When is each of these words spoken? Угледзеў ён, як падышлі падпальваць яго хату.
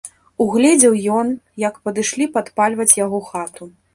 Угледзеў 0.45 0.95
ён, 1.17 1.27
як 1.67 1.77
падышлі 1.85 2.29
падпальваць 2.39 2.91
яго 3.05 3.23
хату. 3.29 3.71